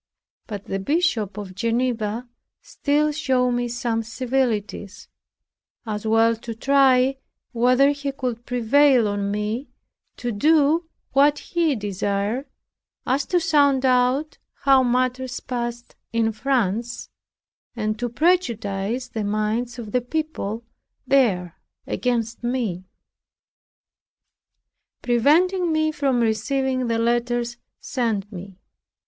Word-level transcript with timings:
But 0.47 0.65
the 0.65 0.79
Bishop 0.79 1.37
of 1.37 1.53
Geneva 1.53 2.27
still 2.59 3.11
showed 3.11 3.51
me 3.51 3.67
some 3.67 4.01
civilities, 4.01 5.07
as 5.85 6.07
well 6.07 6.35
to 6.37 6.55
try 6.55 7.17
whether 7.51 7.91
he 7.91 8.11
could 8.11 8.43
prevail 8.47 9.07
on 9.07 9.29
me 9.29 9.69
to 10.17 10.31
do 10.31 10.89
what 11.11 11.37
he 11.37 11.75
desired, 11.75 12.47
as 13.05 13.27
to 13.27 13.39
sound 13.39 13.85
out 13.85 14.39
how 14.61 14.81
matters 14.81 15.39
passed 15.39 15.95
in 16.11 16.31
France, 16.31 17.11
and 17.75 17.99
to 17.99 18.09
prejudice 18.09 19.07
the 19.07 19.23
minds 19.23 19.77
of 19.77 19.91
the 19.91 20.01
people 20.01 20.65
there 21.05 21.57
against 21.85 22.43
me, 22.43 22.85
preventing 25.03 25.71
me 25.71 25.91
from 25.91 26.21
receiving 26.21 26.87
the 26.87 26.97
letters 26.97 27.57
sent 27.79 28.31
me. 28.31 28.57